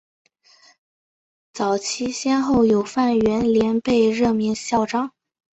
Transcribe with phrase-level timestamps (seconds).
[1.53, 5.11] 早期先后有范源濂被任命校长。